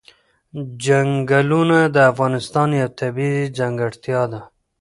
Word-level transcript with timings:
چنګلونه 0.83 1.79
د 1.95 1.97
افغانستان 2.11 2.69
یوه 2.79 2.91
طبیعي 2.99 3.43
ځانګړتیا 3.57 4.21
ده. 4.31 4.41